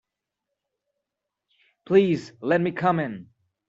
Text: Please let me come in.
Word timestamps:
Please 1.85 2.33
let 2.41 2.59
me 2.59 2.71
come 2.71 2.99
in. 2.99 3.27